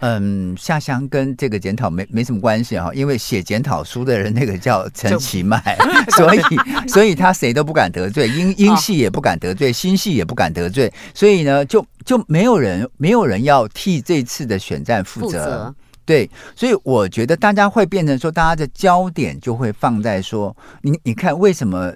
[0.00, 5.62] 嗯，下乡跟这个检讨没没什么关系哈，因为写检讨书的人那个叫陈其迈，
[6.16, 6.40] 所以
[6.88, 15.72] 所以他谁都不敢得罪，英英系也不敢得罪，新系也不敢得罪，所以呢，就就没有人没有人要替这次的选战负责。
[16.10, 21.94] 对，所以我觉得大家会变成说，大家的焦点就会放在说，你你看为什么？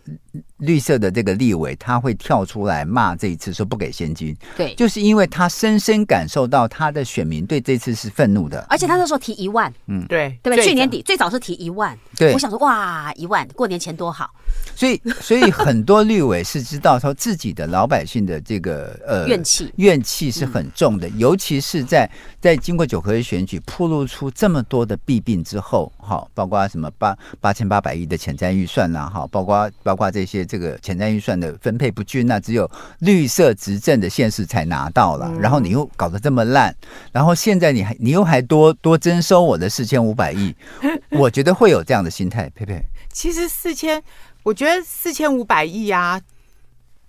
[0.65, 10.65] 绿色的这个立委他会跳出来骂这一次说不给现金，对，就是因为他深深感受到他的选民对这次是愤怒的，而且他那时候提一万，嗯，对，对不对？
[10.65, 14.31] 去年底最早是提一万，对，我想说哇，一万过年前多好，
[14.75, 19.71] 所以所以很多绿委是知道说自己的老百姓的这个呃怨气。
[19.77, 30.43] 怨气是很重的，尤其是在在经过九合一选举铺露出这么多的弊病之后，好，包括什么八八千八百亿的潜在预算呐，哈，包括包括这些。
[30.55, 35.29] 这个前瞻预算的分配不均，那只有绿色执政的县市才拿到了。
[35.41, 36.73] 然后你又搞得这么烂，
[37.11, 40.55] 然后现在你还你又还多多征收我的四千五百亿，
[41.11, 42.49] 我觉得会有这样的心态。
[42.55, 42.81] 佩佩，
[43.13, 44.01] 其实四千，
[44.45, 46.21] 我觉得四千五百亿啊。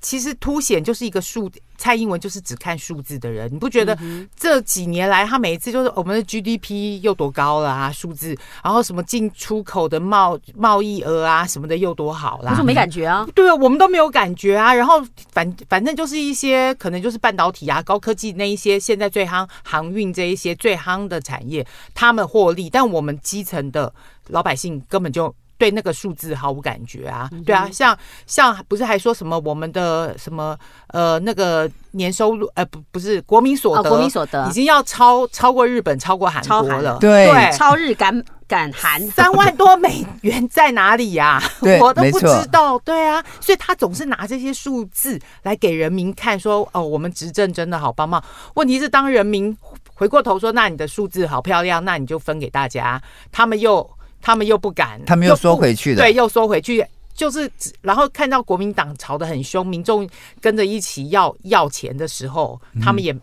[0.02, 3.52] 其实凸显就是一个数，蔡英文就是只看数字的人。
[3.54, 3.98] 你不觉得
[4.36, 12.52] 这几年来，他每一次就是我们的 GDP 又多高了啊，数字，然后什么进出口的贸贸易额啊什么的又多好啦？
[12.52, 13.28] 可是没感觉啊？
[13.34, 14.74] 对啊，我们都没有感觉啊。
[14.74, 23.94] 然后反反正就是一些可能就是半导体啊、高科技那一些现在最夯航运这一些最夯的产业，他们获利，但我们基层的
[24.28, 25.34] 老百姓根本就。
[25.66, 27.98] 对那个数字毫无感觉啊，对啊，像
[28.28, 30.56] 像不是还说什么我们的什么
[30.90, 34.48] 呃那个年收入呃不不是国民所得，国民所得。
[34.48, 41.42] 已经要超超过日本，超过韩国了，对，超日赶赶韩，三万多美元在哪里呀？
[41.82, 48.24] 我都不知道，对啊，所以他总是拿这些数字来给人民看，说哦我们执政真的好棒棒。
[48.54, 49.58] 问题是当人民
[49.96, 53.02] 回过头说，那你的数字好漂亮，那你就分给大家，
[53.32, 53.90] 他们又。
[54.26, 56.84] 他们又不敢，他们又缩回去的，对，又缩回去，
[57.14, 57.48] 就是
[57.84, 60.10] 然后看到国民党吵得很凶，民众
[60.42, 63.14] 跟着一起要要钱的时候，他们也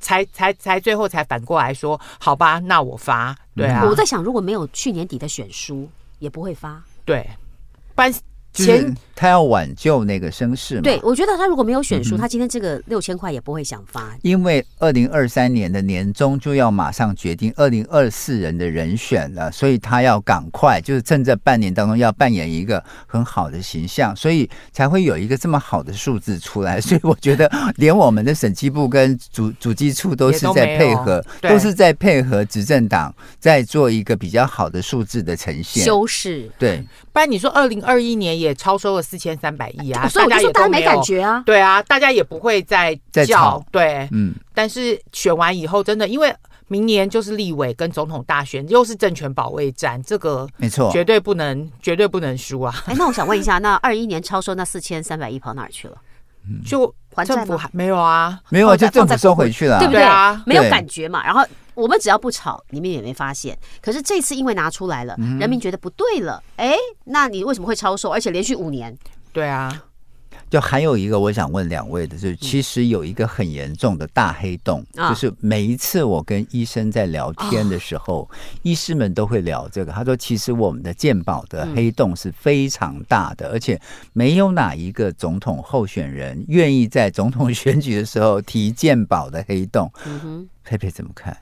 [0.00, 3.84] 才、嗯、才才，才最后才反过来说，好吧，那我发，对啊。
[3.84, 5.86] 我在想，如果没有去年底的选书，
[6.18, 7.28] 也不会发，对，
[7.94, 8.10] 不然。
[8.52, 10.82] 就是他要挽救那个声势嘛？
[10.82, 14.14] 对，我觉得他如果没有选书，他今天这个六千块也不会想发。
[14.20, 26.78] 因为二零二三年的年终就要马上决定二零二四人的人选了，所以他要赶快，就是趁这半年当中要扮演一个很好的形象，所以才会有一个这么好的数字出来。
[26.82, 36.50] 所以我觉得，连我们的审计部跟主主机处都是在配合，都，都是在配合执政党，在做一个比较好的数字的呈现修饰。
[36.58, 38.41] 对，不然你说二零二一年。
[38.42, 40.08] 也超收了四千三百亿啊！
[40.08, 44.34] 所以我就说大家没感觉啊，对啊，大家也不会再再吵，对，嗯。
[44.52, 46.34] 但是选完以后，真的因为
[46.68, 52.74] 明年就是立委跟总统大选，又是政权保卫战，这个没错，绝对不能，绝对不能输啊！
[52.86, 55.96] 哎，那我想问一下，那二一年超收那四千三百亿跑哪儿去了？
[56.64, 60.02] 就还债吗政府还没有啊，没有啊，就政府收回去了，对不对？
[60.02, 61.24] 啊没有感觉嘛。
[61.24, 63.56] 然后我们只要不吵，你们也没发现。
[63.80, 66.74] 可是这次因为拿出来了，人民觉得不对了，哎，
[67.04, 68.10] 那你为什么会超售？
[68.10, 68.96] 而且连续五年，
[69.32, 69.82] 对啊，
[70.50, 78.28] 就还有一个我想问两位的，就是其实有一个很严重的大黑洞，啊就是每一次我跟医生在聊天的时候，
[78.62, 79.92] 医师们都会聊这个。
[79.92, 83.80] 他说，其实我们的健保的黑洞是非常大的，而且
[84.12, 89.90] 没有哪一个总统候选人愿意在总统选举的时候提健保的黑洞。
[90.04, 91.36] 嗯哼，佩佩怎么看？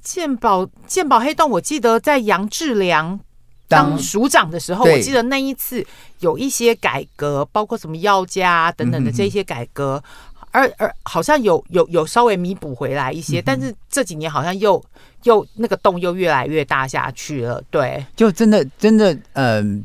[0.00, 3.20] 健保健保黑洞，我记得在杨志良
[3.68, 5.84] 当当署长的时候，我记得那一次
[6.20, 10.02] 有一些改革，包括什么药价啊等等的这些改革，
[10.50, 14.82] 而而好像有有有稍微弥补回来一些，但是这几年好像又
[15.24, 17.62] 又那个洞又越来越大下去了。
[17.70, 19.84] 对，就真的真的，嗯、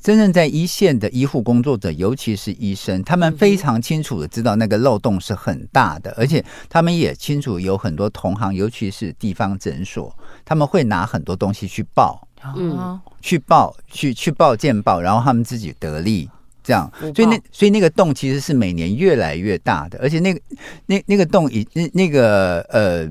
[0.00, 12.76] 真正在一线的医护工作者，尤其是医生，他们非常清楚的知道那个漏洞是很大的，而且他们也清楚有很多同行，尤其是地方诊所，他们会拿很多东西去报、嗯。
[12.78, 16.28] 嗯，去报、去去报建报，然后他们自己得利。
[16.62, 20.40] 这样，所以那所以那个洞其实是每年越来越大的，而且那个
[20.86, 23.08] 那那个洞已那那个呃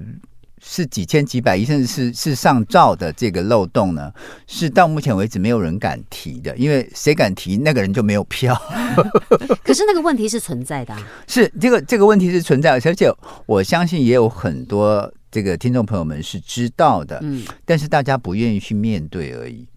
[0.62, 4.12] 是几千几百亿，甚至是是上兆的这个漏洞呢，
[4.46, 8.62] 是到目前为止没有人敢提的，因为谁敢提，那个人就没有票。
[9.64, 13.10] 可是那个问题是存在的、啊， 是这个这个问题是存在的，而且
[13.46, 19.68] 我相信也有很多这个听众朋友们是知道的，嗯，但是大家不愿意去面对而已。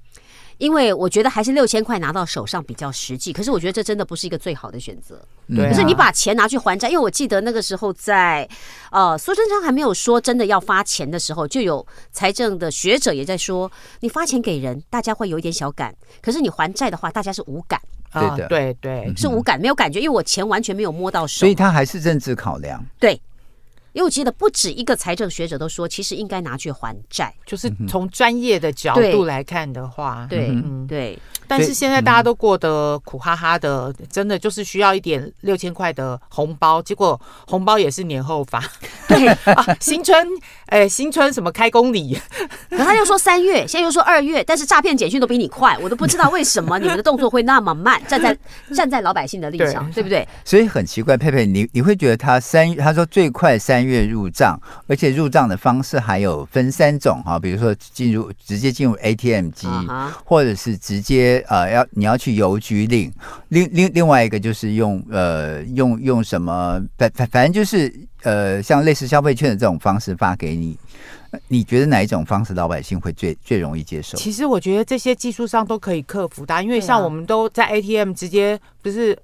[0.59, 3.33] 因为我觉得还是六千块拿到手上比较实际。
[3.33, 5.21] 可是我觉得这真的不是一个最好的选择。
[5.49, 8.49] 对啊可是你把钱拿去还债，因为我记得那个时候在
[8.93, 13.69] 呃苏贞昌还没有说真的要发钱的时候，就有财政的学者也在说，
[13.99, 15.91] 你发钱给人，大家会有一点小感；
[16.23, 17.81] 可是你还债的话，大家是无感，
[18.13, 21.49] 对的啊对对，是无感没有感觉，因为我钱完全没有摸到手所。
[21.49, 22.85] 以他还是政治考量。
[23.01, 23.21] 对，
[23.93, 27.35] 因为我记得不止一个财政学者都说，其实应该拿去还债。
[27.47, 30.87] 就是从专业的角度来看的话，对、嗯。
[30.87, 38.63] 对，但是现在大家都过得苦哈哈的，真的就是需要一点六千块的红包，结果红包也是年后发。
[39.09, 40.27] 对， 啊，新春，
[40.67, 42.21] 哎、新春什么开工礼？
[42.69, 48.01] 然后他又说三月，现在又说二月，但是诈骗简讯都比你快，我都不知道为什么 你们的动作会那么慢。
[48.07, 48.37] 站在
[48.75, 50.29] 站在老百姓的立场，对对不对？
[50.45, 59.67] 所以很奇怪，佩佩，你你会觉得他三他说最快三月入账，而且入账的方式还有分三种哈，比如说进入直接进入 ATM 机
[60.25, 63.13] 或者是直接呃要你要去邮局领，
[63.49, 70.77] 另另另外一个就是用呃用用什么反反反正就是呃像类似消费券的这种方式发给你，
[71.49, 74.17] 你觉得哪一种方式老百姓会最最容易接受？
[74.19, 79.19] 其实我觉得这些技术上都可以克服的啊，因为像我们都在 ATM 直接不是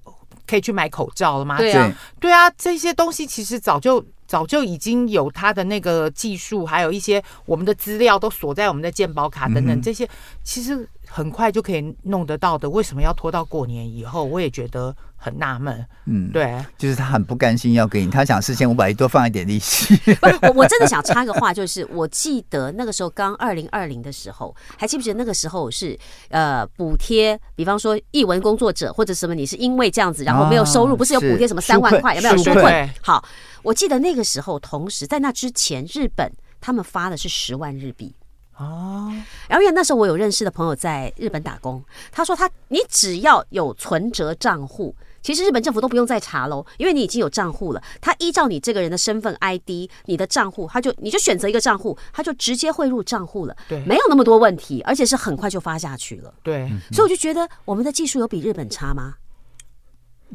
[0.47, 1.59] 可以去买口罩了吗？
[1.59, 10.09] 对啊，对啊，这些东西其实早就早就已经有它的那个技术，还有一些我们的资料都锁在我们的健保卡等等，嗯这些
[10.43, 12.69] 其实很快就可以弄得到的。
[12.69, 14.25] 为什么要拖到过年以后？
[14.25, 15.87] 我也觉得很纳闷。
[16.07, 19.95] 嗯，，对，就是他很不甘心要给你，他想四千五百亿多放一点利息。
[20.17, 25.97] 不是我，我真的想插个话，就是我记得那个时候刚二零二零的时候，还记不记得那个时候是
[26.31, 32.91] 呃补贴，比方说译文工作者或者什么，你是因为这样子然后没有收入，哦不是有补贴什么三万块，有没有纾困纾困？
[33.01, 33.25] 好，
[33.63, 36.29] 我记得那个时候，同时在那之前，日本
[36.61, 38.13] 他们发的是十万日币。
[38.57, 39.13] 哦，
[39.49, 47.83] 然后因为那时候我有认识的朋友在日本打工，他说他你只要有存折账户，其实日本政府都不用再查喽，因为你已经有账户了。
[48.01, 56.33] 他依照你这个人的身份 ID、你的账户，他就你就选择一个账户，他就直接汇入账户了，对没有那么多问题，而且是很快就发下去了。
[56.45, 59.15] 对，所以我就觉得我们的技术有比日本差吗？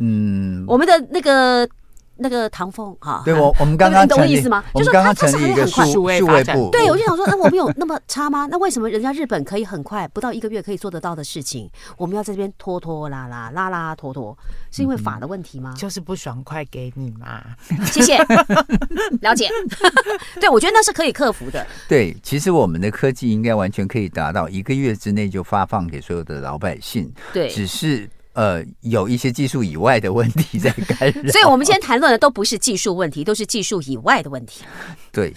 [0.01, 1.67] 嗯，我们的那个
[2.19, 4.63] 那个唐凤哈，对我我们刚刚 你懂我意思吗？
[4.73, 8.47] 就是说他们刚刚成立一个他是很快数数位数发展位部，对，我就想说，那我们有那么差吗？
[8.51, 14.37] 那为什么人家日本可以很快，不到一个月可以做得到的事情，我们要在这边拖拖拉拉、拉拉拖拖，
[14.71, 15.73] 是因为法的问题吗？
[15.77, 17.41] 就是不爽快给你嘛。
[17.91, 18.17] 谢谢，
[19.21, 19.47] 了解。
[20.39, 21.65] 对，我觉得那是可以克服的。
[21.87, 31.31] 对，其实我们的科技应该完全可以达到一个月之内就发放给所有的老百姓，对，只是呃有一些技术以外的问题在干扰。
[31.31, 34.63] 所以我们今天谈论的都不是技术问题，都是技术以外的问题。
[35.11, 35.33] 对，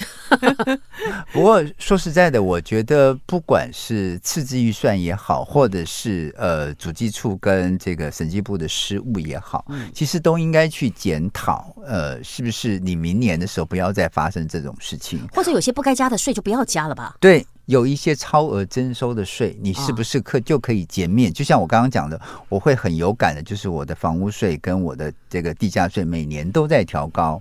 [1.33, 9.65] 不过说实在的，我觉得不管是赤字预算也好，或者是呃主计处跟这个审计部的失误也好，
[9.95, 15.27] 其实都应该去检讨，呃，是不是你明年的时候不要再发生这种事情。
[15.33, 17.17] 或者有些不该加的税就不要加了吧。
[17.19, 21.33] 对，有一些超额征收的税，你是不是可就可以减免？
[21.33, 22.21] 就像我刚刚讲的，
[22.51, 27.41] 我会很有感的，就是我的房屋税跟我的这个地价税每年都在调高，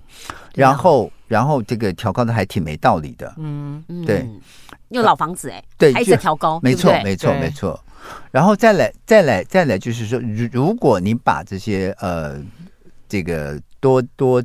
[0.54, 3.30] 然后然后这个调高的还挺没道理的。
[3.36, 4.26] 嗯，对，
[4.88, 7.78] 因为老房子哎，对，还在调高，没错，没错，没错。
[8.30, 12.40] 然后再来，再来，再来，就是说，如如果你把这些呃
[13.06, 14.42] 这个多多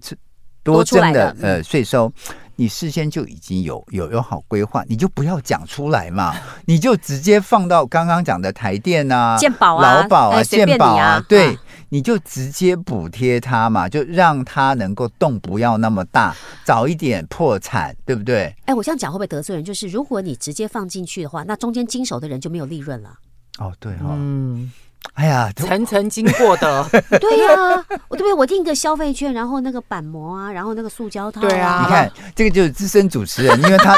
[0.64, 2.12] 多征的呃税收。
[2.58, 6.36] 你事先就已经有有有好规划，你就不要讲出来嘛，
[6.66, 11.58] 你就直接放到刚刚讲的台电啊、健保啊、劳保啊、健保啊，啊对，
[11.89, 16.36] 你就直接补贴他嘛，就让他能够动不要那么大，
[16.66, 18.53] 早一点破产，对不对？
[18.66, 19.64] 哎，我这样讲会不会得罪人？
[19.64, 23.14] 就是如果你直接放进去的话，那中间经手的人就没有利润了。
[23.60, 24.72] 哦，对哈、哦，嗯。
[25.14, 26.86] 哎呀，层层经过的，
[27.20, 28.34] 对呀、啊，我对不对？
[28.34, 33.95] 我订个消费券，然后那个板模啊，然后那个塑胶套、啊，对啊，你看这个就是资深主持人，因为他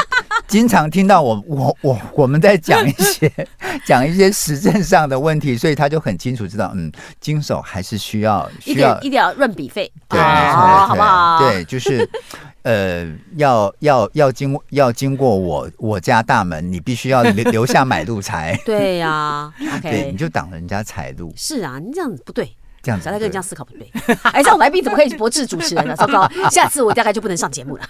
[0.50, 3.30] 经常听到我我我我们在讲一些
[3.86, 6.90] 讲一些实证上的问题，所以他就很清楚知道，嗯，
[7.20, 11.38] 经手还是需要需要一定要润笔费，对，哦、没错，好不好？
[11.38, 12.06] 对，就是。
[12.62, 18.54] 呃，要要要经要经过我我家大门，你必须要留留下买路财。
[18.66, 21.32] 对呀、 对，你就挡人家财路。
[21.34, 23.90] 是啊，你这样子不对，这样子，小蔡哥你这样思考不对。
[24.32, 25.94] 哎，这种来宾怎么可以驳斥主持人呢？
[25.98, 27.84] 糟糕，下次我大概就不能上节目了。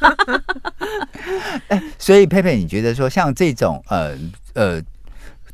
[1.69, 4.17] 哎，所以佩佩，你觉得说像这种呃
[4.55, 4.83] 呃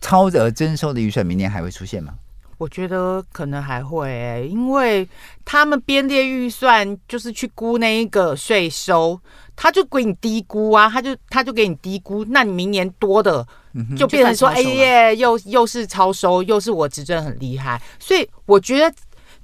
[0.01, 2.15] 超额征收的预算，明年还会出现吗？
[2.59, 5.07] 我觉得可能还会、欸，因为
[5.45, 9.21] 他们编列预算就是去估那一个税收，
[9.55, 13.47] 他就给你低估啊，他就他就给你低估，那你明年多的
[13.95, 18.91] 就变成说，哎耶，又又是超收，又是我执政很厉害，所以我觉得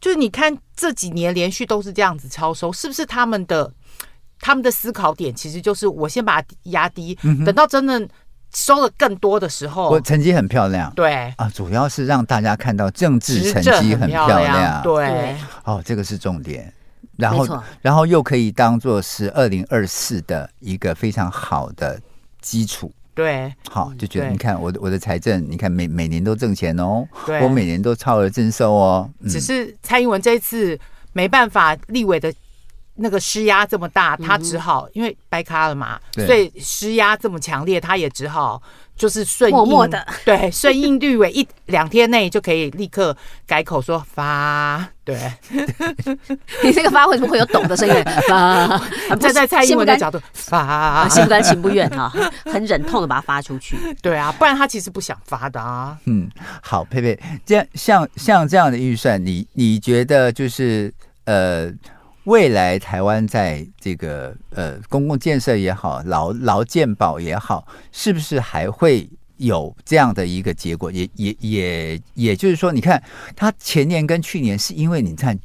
[0.02, 3.72] 就是你看这几年连续都是这样子超收，是不是他们的
[4.38, 7.14] 他们的思考点其实就是我先把它压低，
[7.46, 8.06] 等到真的。
[8.54, 10.92] 收了更多的时候，我成绩很漂亮。
[10.94, 14.82] 对啊，主要是让大家看到政治成绩很漂亮。
[14.82, 15.34] 对，
[15.64, 16.70] 哦，这个是重点。
[17.16, 21.98] 然后，然后又可以当做是二零二四的一个非常好的
[22.42, 22.92] 基础。
[23.14, 27.06] 对，好，就觉得你看我的我的财政，你看每每年都挣钱哦，
[27.42, 29.10] 我每年都超额征收哦。
[29.28, 30.78] 只是蔡英文这一次
[31.12, 32.32] 没办法，立委的。
[33.02, 38.62] 那个施压这么大，他只好、嗯、因为掰咖了嘛，所以施压这么强烈，他也只好
[38.96, 45.18] 就是顺应，默默的 对，顺应绿委一两天内就可以立刻改口说发，对，
[46.62, 48.04] 你这个发为什么会有懂的声音？
[48.28, 48.78] 发，
[49.16, 52.12] 站在蔡英文的角度发，心不甘情不愿啊，
[52.44, 53.76] 很忍痛的把它发出去。
[54.00, 55.98] 对啊，不然他其实不想发的啊。
[56.04, 56.30] 嗯，
[56.62, 60.92] 好，佩佩，这样像像这样的预算，你你觉得就是
[61.24, 61.72] 呃。
[62.24, 69.08] 未来台湾在这个呃公共建设也好，劳劳健保也好，是不是还会
[69.38, 70.90] 有这样的一个结果？
[70.92, 73.02] 也也也也就是说，你看
[73.34, 75.38] 它前年跟去年是因为你看，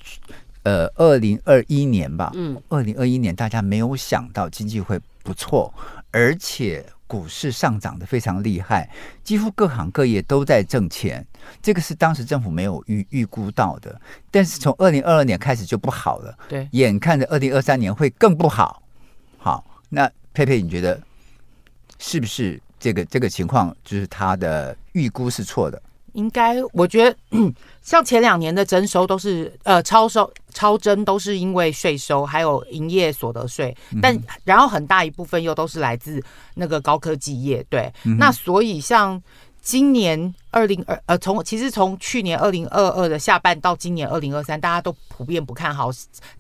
[0.64, 5.74] 呃，二零二一年吧，嗯，二零二一年大家没有想到经济会不错，
[6.12, 6.86] 而且。
[7.08, 8.90] 股市上涨的非常厉害，
[9.24, 11.26] 几乎各行各业都在挣钱，
[11.62, 14.00] 这个是当时政府没有预预估到的。
[14.30, 18.84] 但是从二零二二年开始就不好了，对，眼看着二零二三年会更不好。
[19.38, 21.02] 好，那佩佩，你觉得
[21.98, 25.82] 是不是这个这个情况就是他的预估是错的？
[26.18, 27.16] 应该，我觉得
[27.84, 36.20] 像前两年的征收都是呃超收超征，都是因为税收还有营业所得税，但然后很大一部分又都是来自
[36.56, 37.64] 那个高科技业。
[37.70, 39.22] 对，嗯、那所以像
[39.62, 45.92] 今年二零二呃从其实从去年二零二二的下半到今年二零二三，大家都普遍不看好，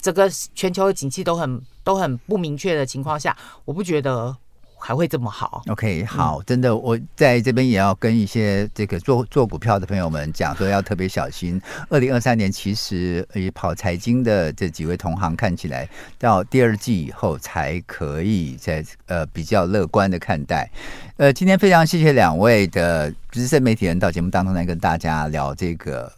[0.02, 4.36] 整个全球的景气都很都很不明确的情况下，我不觉得。
[4.80, 11.62] 还会这么好？OK，好，真的，我在这边也要跟一些这个做做股票的朋友们讲说，要特别小心。
[11.90, 20.70] 二零二三年其实以跑财经的这几位同行看起来，到第二季以后才可以在呃比较乐观的看待。
[21.18, 26.12] 呃，今天非常谢谢两位的资深媒体人到节目当中来跟大家聊这个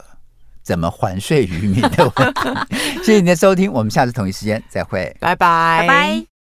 [0.62, 2.76] 怎么还税于民的问题。
[3.04, 6.39] 谢谢你的收听，我们下次同一时间再会，拜拜，拜拜。